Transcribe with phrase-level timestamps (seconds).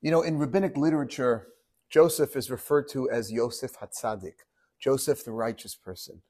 [0.00, 1.48] You know, in rabbinic literature,
[1.90, 4.44] Joseph is referred to as Yosef Hatzadik,
[4.78, 6.22] Joseph the righteous person.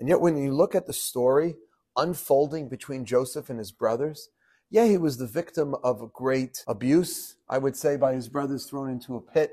[0.00, 1.54] And yet, when you look at the story
[1.96, 4.30] unfolding between Joseph and his brothers,
[4.70, 8.90] yeah, he was the victim of great abuse, I would say, by his brothers, thrown
[8.90, 9.52] into a pit,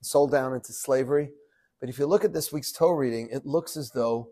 [0.00, 1.32] sold down into slavery.
[1.80, 4.28] But if you look at this week's Torah reading, it looks as though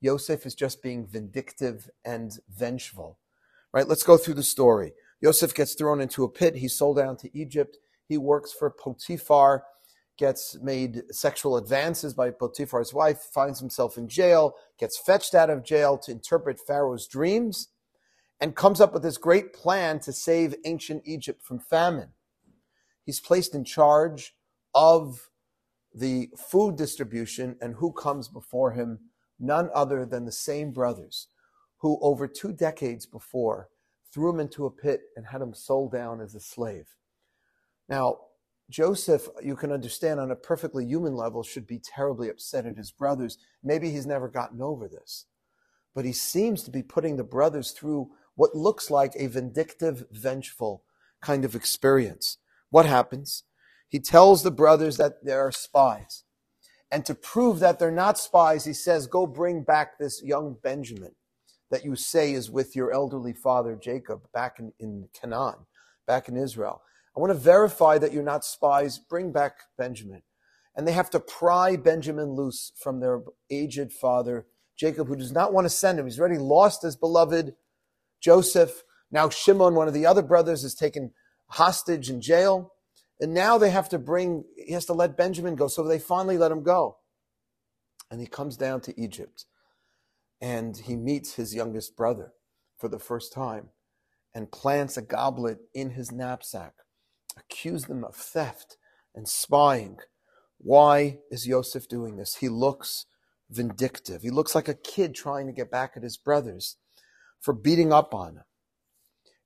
[0.00, 3.18] Yosef is just being vindictive and vengeful.
[3.72, 3.86] Right?
[3.86, 4.92] Let's go through the story.
[5.20, 6.56] Yosef gets thrown into a pit.
[6.56, 7.76] He's sold down to Egypt.
[8.08, 9.64] He works for Potiphar,
[10.16, 15.64] gets made sexual advances by Potiphar's wife, finds himself in jail, gets fetched out of
[15.64, 17.68] jail to interpret Pharaoh's dreams,
[18.40, 22.10] and comes up with this great plan to save ancient Egypt from famine.
[23.04, 24.34] He's placed in charge
[24.74, 25.30] of
[25.94, 28.98] the food distribution, and who comes before him?
[29.38, 31.28] None other than the same brothers
[31.78, 33.68] who, over two decades before,
[34.12, 36.94] threw him into a pit and had him sold down as a slave.
[37.88, 38.18] Now,
[38.70, 42.90] Joseph, you can understand on a perfectly human level, should be terribly upset at his
[42.90, 43.38] brothers.
[43.62, 45.26] Maybe he's never gotten over this.
[45.94, 50.82] But he seems to be putting the brothers through what looks like a vindictive, vengeful
[51.20, 52.38] kind of experience.
[52.70, 53.44] What happens?
[53.88, 56.24] He tells the brothers that they are spies.
[56.90, 61.12] And to prove that they're not spies, he says, Go bring back this young Benjamin
[61.70, 65.66] that you say is with your elderly father Jacob back in, in Canaan,
[66.06, 66.82] back in Israel.
[67.16, 68.98] I want to verify that you're not spies.
[68.98, 70.22] Bring back Benjamin.
[70.76, 75.52] And they have to pry Benjamin loose from their aged father, Jacob, who does not
[75.52, 76.06] want to send him.
[76.06, 77.54] He's already lost his beloved
[78.20, 78.82] Joseph.
[79.12, 81.12] Now Shimon, one of the other brothers, is taken
[81.46, 82.72] hostage in jail.
[83.20, 85.68] And now they have to bring, he has to let Benjamin go.
[85.68, 86.96] So they finally let him go.
[88.10, 89.46] And he comes down to Egypt
[90.40, 92.32] and he meets his youngest brother
[92.76, 93.70] for the first time
[94.34, 96.74] and plants a goblet in his knapsack
[97.36, 98.76] accuse them of theft
[99.14, 99.98] and spying.
[100.58, 102.36] Why is Yosef doing this?
[102.36, 103.06] He looks
[103.50, 104.22] vindictive.
[104.22, 106.76] He looks like a kid trying to get back at his brothers
[107.40, 108.44] for beating up on him.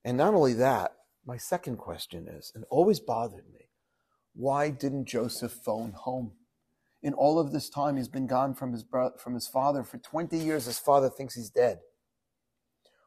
[0.04, 0.92] And not only that,
[1.26, 3.68] my second question is, and always bothered me,
[4.34, 6.32] why didn't Joseph phone home?
[7.02, 9.84] In all of this time, he's been gone from his, bro- from his father.
[9.84, 11.80] For 20 years, his father thinks he's dead.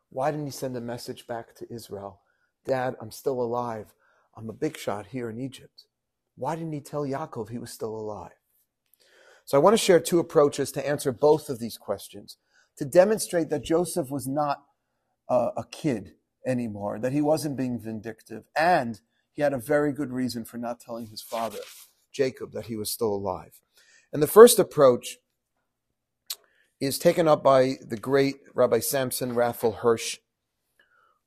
[0.10, 2.22] Why didn't he send a message back to Israel?
[2.66, 3.94] Dad, I'm still alive.
[4.36, 5.86] I'm a big shot here in Egypt.
[6.36, 8.32] Why didn't he tell Yaakov he was still alive?
[9.46, 12.38] So I want to share two approaches to answer both of these questions
[12.78, 14.64] to demonstrate that Joseph was not
[15.30, 16.14] uh, a kid
[16.46, 19.02] anymore, that he wasn't being vindictive, and
[19.34, 21.60] he had a very good reason for not telling his father,
[22.12, 23.62] Jacob, that he was still alive.
[24.12, 25.18] And the first approach
[26.80, 30.18] is taken up by the great Rabbi Samson Raphael Hirsch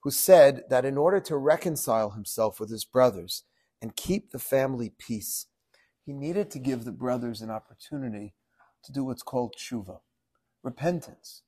[0.05, 3.45] who said that in order to reconcile himself with his brothers
[3.81, 5.47] and keep the family peace,
[6.05, 8.35] he needed to give the brothers an opportunity
[8.85, 10.01] to do what's called tshuva,
[10.63, 11.41] repentance.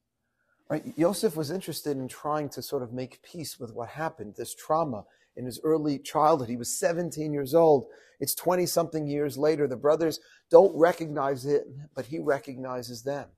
[0.71, 0.85] Right?
[0.97, 5.05] Yosef was interested in trying to sort of make peace with what happened, this trauma
[5.37, 6.49] in his early childhood.
[6.49, 7.87] He was 17 years old.
[8.21, 9.69] It's 20 something years later.
[9.69, 10.19] The brothers
[10.51, 13.29] don't recognize it, but he recognizes them.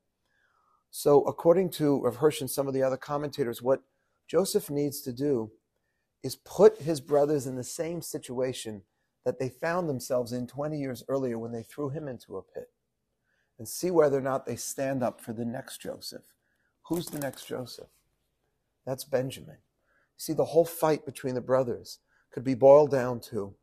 [0.91, 3.83] So, according to Rav Hirsch and some of the other commentators, what
[4.29, 5.51] Joseph needs to do
[6.23, 8.83] is put his brothers in the same situation
[9.25, 12.71] that they found themselves in 20 years earlier when they threw him into a pit
[13.59, 16.23] and see whether or not they stand up for the next Joseph.
[16.89, 17.89] Who's the next Joseph?
[18.87, 19.59] That's Benjamin.
[20.17, 21.99] See, the whole fight between the brothers
[22.33, 23.55] could be boiled down to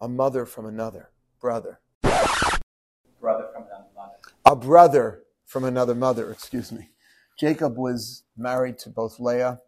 [0.00, 1.10] a mother from another
[1.40, 1.80] brother.
[2.02, 4.16] Brother from another mother.
[4.44, 6.90] A brother from another mother, excuse me.
[7.38, 9.60] Jacob was married to both Leah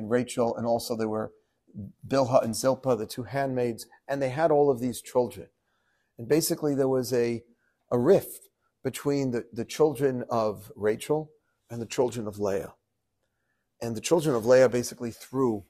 [0.00, 1.30] and Rachel, and also there were
[2.08, 5.48] Bilhah and Zilpah, the two handmaids, and they had all of these children.
[6.18, 7.42] And basically, there was a,
[7.92, 8.48] a rift
[8.82, 11.30] between the, the children of Rachel
[11.68, 12.74] and the children of Leah.
[13.80, 15.64] And the children of Leah basically threw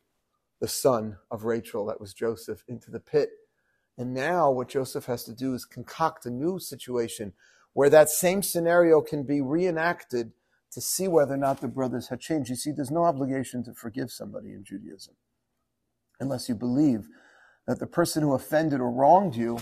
[0.61, 3.31] the son of Rachel, that was Joseph, into the pit.
[3.99, 7.33] And now what Joseph has to do is concoct a new situation
[7.73, 10.33] where that same scenario can be reenacted
[10.73, 12.51] to see whether or not the brothers had changed.
[12.51, 15.15] You see, there's no obligation to forgive somebody in Judaism
[16.21, 17.09] unless you believe
[17.67, 19.59] that the person who offended or wronged you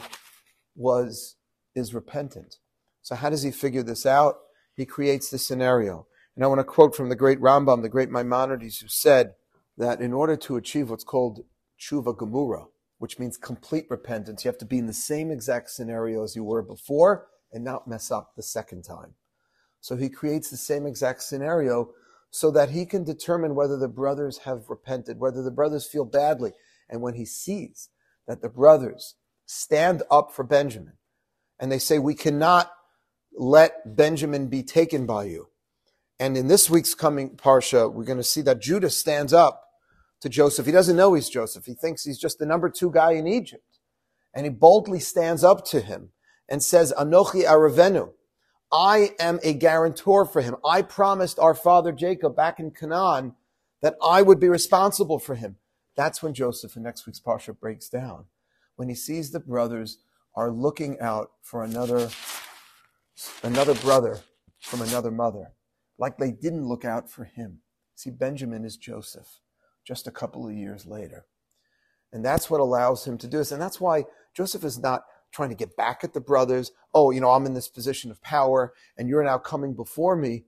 [0.74, 1.36] was
[1.74, 2.56] is repentant.
[3.02, 4.36] So how does he figure this out?
[4.74, 6.06] He creates the scenario.
[6.34, 9.34] And I want to quote from the great Rambam, the great Maimonides, who said
[9.76, 11.40] that in order to achieve what's called
[11.80, 12.66] tshuva gemura,
[12.98, 16.44] which means complete repentance, you have to be in the same exact scenario as you
[16.44, 19.14] were before and not mess up the second time.
[19.88, 21.94] So he creates the same exact scenario
[22.30, 26.52] so that he can determine whether the brothers have repented, whether the brothers feel badly.
[26.90, 27.88] And when he sees
[28.26, 29.14] that the brothers
[29.46, 30.98] stand up for Benjamin.
[31.58, 32.70] And they say, we cannot
[33.32, 35.48] let Benjamin be taken by you.
[36.20, 39.64] And in this week's coming Parsha, we're going to see that Judah stands up
[40.20, 40.66] to Joseph.
[40.66, 41.64] He doesn't know he's Joseph.
[41.64, 43.78] He thinks he's just the number two guy in Egypt.
[44.34, 46.10] And he boldly stands up to him
[46.46, 48.10] and says, Anochi Aravenu.
[48.70, 50.56] I am a guarantor for him.
[50.64, 53.34] I promised our father Jacob back in Canaan
[53.80, 55.56] that I would be responsible for him.
[55.96, 58.26] That's when Joseph in next week's Parsha breaks down.
[58.76, 59.98] When he sees the brothers
[60.34, 62.10] are looking out for another,
[63.42, 64.20] another brother
[64.60, 65.52] from another mother,
[65.98, 67.60] like they didn't look out for him.
[67.94, 69.40] See, Benjamin is Joseph
[69.84, 71.24] just a couple of years later.
[72.12, 73.52] And that's what allows him to do this.
[73.52, 74.04] And that's why
[74.34, 76.72] Joseph is not trying to get back at the brothers.
[76.94, 80.44] Oh, you know, I'm in this position of power and you're now coming before me.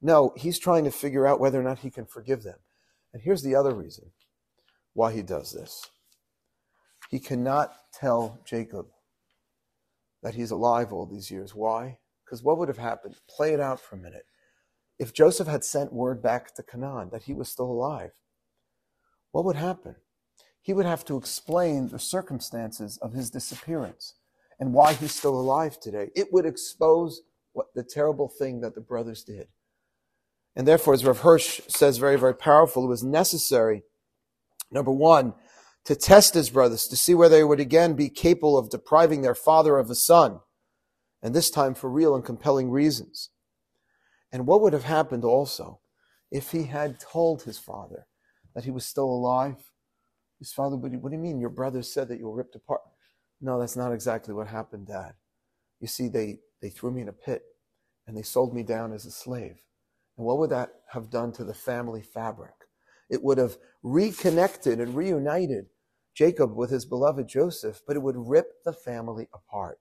[0.00, 2.58] No, he's trying to figure out whether or not he can forgive them.
[3.12, 4.12] And here's the other reason
[4.92, 5.90] why he does this.
[7.10, 8.86] He cannot tell Jacob
[10.22, 11.54] that he's alive all these years.
[11.54, 11.98] Why?
[12.24, 13.16] Because what would have happened?
[13.28, 14.26] Play it out for a minute.
[14.98, 18.12] If Joseph had sent word back to Canaan that he was still alive,
[19.32, 19.96] what would happen?
[20.60, 24.14] He would have to explain the circumstances of his disappearance
[24.60, 26.10] and why he's still alive today.
[26.14, 27.22] It would expose
[27.52, 29.48] what the terrible thing that the brothers did.
[30.56, 33.82] And therefore, as Rav Hirsch says very, very powerful, it was necessary,
[34.70, 35.34] number one,
[35.84, 39.34] to test his brothers to see whether they would again be capable of depriving their
[39.34, 40.40] father of a son,
[41.22, 43.30] and this time for real and compelling reasons.
[44.32, 45.80] And what would have happened also
[46.30, 48.06] if he had told his father
[48.54, 49.72] that he was still alive?
[50.38, 51.40] His father, what do you mean?
[51.40, 52.80] Your brother said that you were ripped apart.
[53.40, 55.14] No, that's not exactly what happened, Dad.
[55.80, 57.42] You see, they, they threw me in a pit
[58.06, 59.62] and they sold me down as a slave.
[60.16, 62.54] And what would that have done to the family fabric?
[63.10, 65.66] It would have reconnected and reunited
[66.14, 69.78] Jacob with his beloved Joseph, but it would rip the family apart.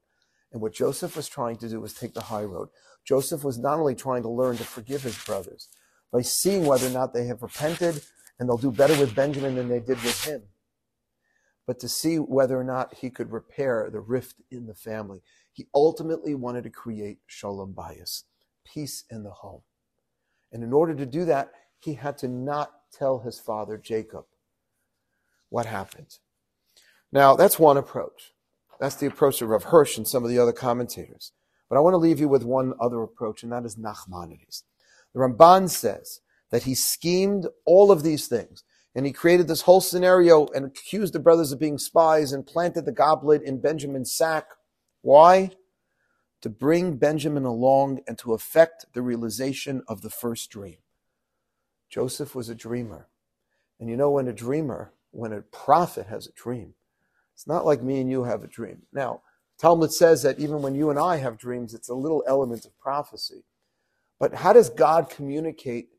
[0.52, 2.70] And what Joseph was trying to do was take the high road.
[3.06, 5.70] Joseph was not only trying to learn to forgive his brothers
[6.12, 8.02] by seeing whether or not they have repented
[8.40, 10.44] and they'll do better with Benjamin than they did with him,
[11.66, 15.22] but to see whether or not he could repair the rift in the family.
[15.52, 18.24] He ultimately wanted to create shalom bayis,
[18.64, 19.62] peace in the home.
[20.52, 24.26] And in order to do that, he had to not tell his father Jacob
[25.50, 26.20] what happened.
[27.12, 28.34] Now, that's one approach.
[28.80, 31.32] That's the approach of Rav Hirsch and some of the other commentators.
[31.70, 34.64] But I want to leave you with one other approach, and that is Nachmanides.
[35.14, 36.22] The Ramban says
[36.52, 38.64] that he schemed all of these things,
[38.96, 42.86] and he created this whole scenario and accused the brothers of being spies and planted
[42.86, 44.46] the goblet in Benjamin's sack.
[45.02, 45.52] Why?
[46.42, 50.78] To bring Benjamin along and to effect the realization of the first dream.
[51.90, 53.08] Joseph was a dreamer.
[53.80, 56.74] And you know, when a dreamer, when a prophet has a dream,
[57.34, 58.84] it's not like me and you have a dream.
[58.92, 59.22] Now,
[59.60, 62.78] Talmud says that even when you and I have dreams, it's a little element of
[62.80, 63.44] prophecy.
[64.20, 65.90] But how does God communicate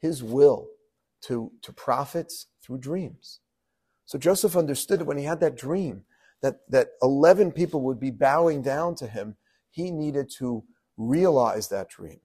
[0.00, 0.68] his will
[1.22, 2.46] to, to prophets?
[2.62, 3.40] Through dreams.
[4.04, 6.04] So Joseph understood that when he had that dream
[6.42, 9.36] that, that 11 people would be bowing down to him.
[9.70, 10.64] He needed to
[10.96, 12.20] realize that dream.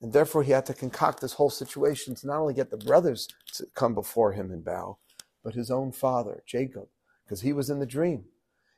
[0.00, 3.28] And therefore, he had to concoct this whole situation to not only get the brothers
[3.54, 4.98] to come before him and bow,
[5.42, 6.88] but his own father, Jacob,
[7.24, 8.24] because he was in the dream.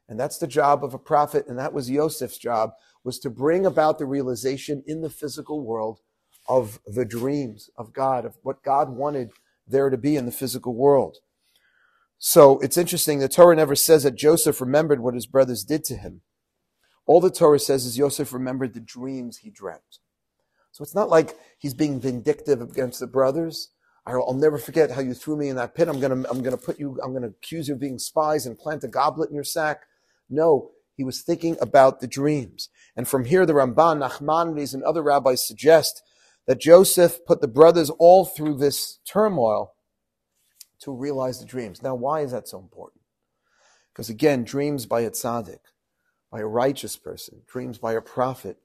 [0.09, 3.67] And that's the job of a prophet, and that was Yosef's job, was to bring
[3.67, 6.01] about the realization in the physical world
[6.48, 9.31] of the dreams of God, of what God wanted
[9.67, 11.19] there to be in the physical world.
[12.19, 15.96] So it's interesting, the Torah never says that Joseph remembered what his brothers did to
[15.96, 16.22] him.
[17.06, 20.00] All the Torah says is Joseph remembered the dreams he dreamt.
[20.72, 23.70] So it's not like he's being vindictive against the brothers.
[24.06, 25.88] I'll never forget how you threw me in that pit.
[25.88, 28.84] I'm gonna, I'm gonna put you, I'm gonna accuse you of being spies and plant
[28.84, 29.82] a goblet in your sack.
[30.31, 32.69] No, he was thinking about the dreams.
[32.96, 36.03] And from here, the Ramban, Nachmanides, and other rabbis suggest
[36.46, 39.74] that Joseph put the brothers all through this turmoil
[40.81, 41.82] to realize the dreams.
[41.82, 43.03] Now, why is that so important?
[43.93, 45.60] Because again, dreams by a tzaddik,
[46.31, 48.58] by a righteous person, dreams by a prophet,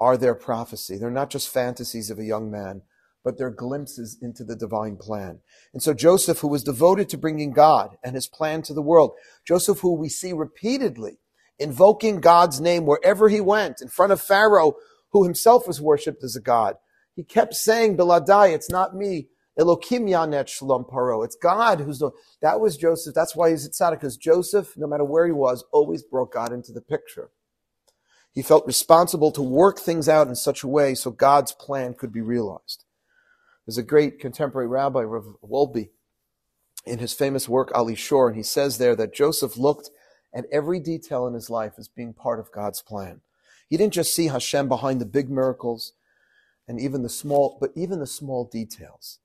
[0.00, 0.98] are their prophecy.
[0.98, 2.82] They're not just fantasies of a young man,
[3.24, 5.38] but they're glimpses into the divine plan.
[5.72, 9.12] And so Joseph, who was devoted to bringing God and his plan to the world,
[9.46, 11.18] Joseph, who we see repeatedly
[11.58, 14.74] invoking God's name wherever he went, in front of Pharaoh,
[15.12, 16.76] who himself was worshipped as a god,
[17.14, 19.28] he kept saying, Beladai, it's not me.
[19.58, 21.24] Elokim yanet shalom paro.
[21.24, 23.14] It's God who's the, that was Joseph.
[23.14, 26.52] That's why he's at tzaddik, because Joseph, no matter where he was, always brought God
[26.52, 27.30] into the picture.
[28.32, 32.12] He felt responsible to work things out in such a way so God's plan could
[32.12, 32.84] be realized.
[33.66, 35.90] There's a great contemporary rabbi, Rav Wolbe,
[36.86, 39.90] in his famous work, Alei Shur, and he says there that Joseph looked
[40.34, 43.20] at every detail in his life as being part of God's plan.
[43.68, 45.92] He didn't just see Hashem behind the big miracles
[46.68, 49.18] and even the small, but even the small details.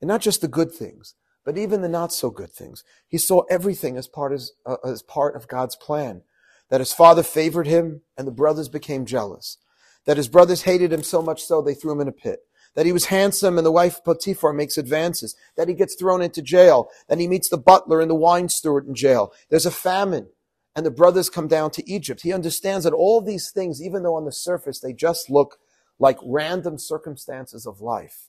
[0.00, 2.84] And not just the good things, but even the not so good things.
[3.08, 6.22] He saw everything as part, as, uh, as part of God's plan.
[6.70, 9.58] That his father favored him and the brothers became jealous.
[10.06, 12.40] That his brothers hated him so much so they threw him in a pit.
[12.74, 15.36] That he was handsome and the wife of Potiphar makes advances.
[15.56, 16.88] That he gets thrown into jail.
[17.08, 19.32] That he meets the butler and the wine steward in jail.
[19.50, 20.28] There's a famine
[20.74, 22.22] and the brothers come down to Egypt.
[22.22, 25.58] He understands that all these things, even though on the surface they just look
[25.98, 28.28] like random circumstances of life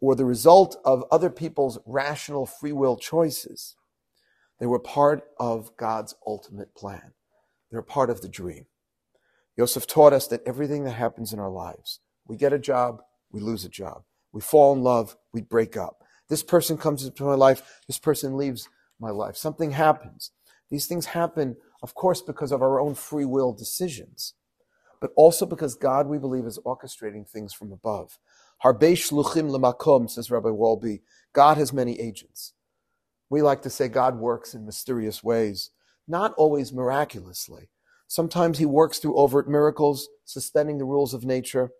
[0.00, 3.76] or the result of other people's rational free will choices,
[4.58, 7.12] they were part of God's ultimate plan.
[7.70, 8.66] They're part of the dream.
[9.56, 13.40] Yosef taught us that everything that happens in our lives, we get a job, we
[13.40, 14.02] lose a job.
[14.32, 16.02] We fall in love, we break up.
[16.28, 18.68] This person comes into my life, this person leaves
[18.98, 19.36] my life.
[19.36, 20.30] Something happens.
[20.70, 24.34] These things happen, of course, because of our own free will decisions,
[25.00, 28.18] but also because God, we believe, is orchestrating things from above.
[28.64, 31.00] Harbe shluchim lemakom, says Rabbi Wolbe,
[31.32, 32.52] God has many agents.
[33.30, 35.70] We like to say God works in mysterious ways,
[36.06, 37.70] not always miraculously.
[38.06, 41.70] Sometimes he works through overt miracles, suspending the rules of nature,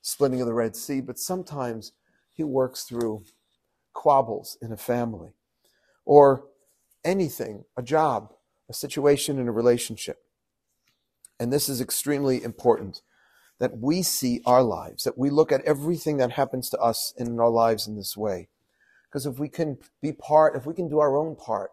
[0.00, 1.92] splitting of the Red Sea, but sometimes
[2.32, 3.24] he works through
[3.92, 5.34] quabbles in a family
[6.06, 6.46] or
[7.04, 8.32] anything, a job,
[8.70, 10.18] a situation in a relationship.
[11.40, 13.00] And this is extremely important
[13.58, 17.40] that we see our lives, that we look at everything that happens to us in
[17.40, 18.48] our lives in this way.
[19.08, 21.70] Because if we can be part, if we can do our own part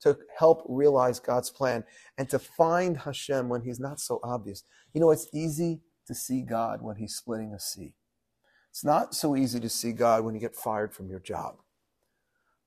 [0.00, 1.84] to help realize God's plan
[2.18, 6.42] and to find Hashem when he's not so obvious, you know, it's easy to see
[6.42, 7.94] God when he's splitting a sea.
[8.70, 11.58] It's not so easy to see God when you get fired from your job.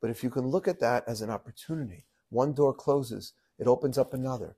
[0.01, 3.97] But if you can look at that as an opportunity, one door closes, it opens
[3.97, 4.55] up another.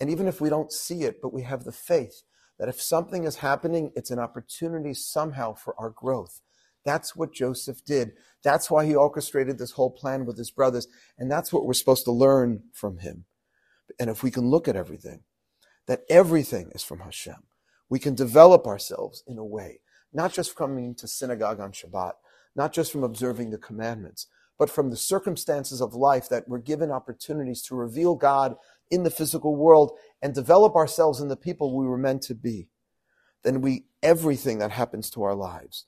[0.00, 2.22] And even if we don't see it, but we have the faith
[2.58, 6.40] that if something is happening, it's an opportunity somehow for our growth.
[6.84, 8.12] That's what Joseph did.
[8.42, 10.86] That's why he orchestrated this whole plan with his brothers.
[11.18, 13.24] And that's what we're supposed to learn from him.
[13.98, 15.20] And if we can look at everything,
[15.86, 17.42] that everything is from Hashem,
[17.88, 19.80] we can develop ourselves in a way,
[20.12, 22.12] not just coming to synagogue on Shabbat,
[22.56, 24.26] not just from observing the commandments,
[24.58, 28.54] but from the circumstances of life that we're given opportunities to reveal God
[28.90, 32.68] in the physical world and develop ourselves in the people we were meant to be,
[33.42, 35.86] then we, everything that happens to our lives,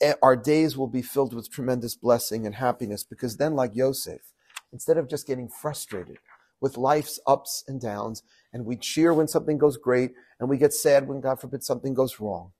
[0.00, 4.32] eh, our days will be filled with tremendous blessing and happiness because then, like Yosef,
[4.72, 6.18] instead of just getting frustrated
[6.60, 10.72] with life's ups and downs, and we cheer when something goes great and we get
[10.72, 12.52] sad when, God forbid, something goes wrong,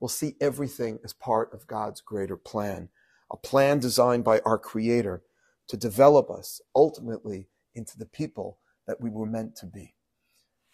[0.00, 2.88] we'll see everything as part of God's greater plan
[3.30, 5.22] a plan designed by our Creator
[5.68, 9.94] to develop us ultimately into the people that we were meant to be.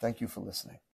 [0.01, 0.79] Thank you for listening.